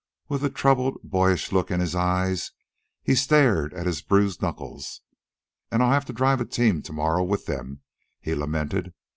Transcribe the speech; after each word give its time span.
With 0.29 0.43
a 0.43 0.49
troubled, 0.49 0.97
boyish 1.03 1.51
look 1.51 1.69
in 1.69 1.79
his 1.79 1.93
eyes, 1.93 2.53
he 3.03 3.13
stared 3.13 3.71
at 3.75 3.85
his 3.85 4.01
bruised 4.01 4.41
knuckles. 4.41 5.01
"An' 5.69 5.83
I'll 5.83 5.91
have 5.91 6.05
to 6.05 6.11
drive 6.13 6.49
team 6.49 6.81
to 6.81 6.91
morrow 6.91 7.23
with 7.23 7.47
'em," 7.47 7.81
he 8.19 8.33
lamented. 8.33 8.95